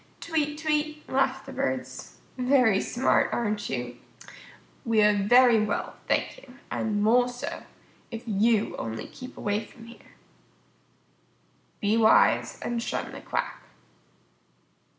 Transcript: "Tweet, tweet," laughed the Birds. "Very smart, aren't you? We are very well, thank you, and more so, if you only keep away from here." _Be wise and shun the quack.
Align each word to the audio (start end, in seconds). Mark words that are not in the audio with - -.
"Tweet, 0.19 0.57
tweet," 0.57 1.07
laughed 1.07 1.45
the 1.45 1.53
Birds. 1.53 2.17
"Very 2.35 2.81
smart, 2.81 3.31
aren't 3.31 3.69
you? 3.69 3.97
We 4.83 5.03
are 5.03 5.13
very 5.13 5.63
well, 5.63 5.95
thank 6.07 6.37
you, 6.39 6.55
and 6.71 7.03
more 7.03 7.29
so, 7.29 7.61
if 8.09 8.23
you 8.25 8.75
only 8.77 9.05
keep 9.05 9.37
away 9.37 9.63
from 9.63 9.85
here." 9.85 10.15
_Be 11.83 11.99
wise 11.99 12.59
and 12.63 12.81
shun 12.81 13.11
the 13.11 13.21
quack. 13.21 13.61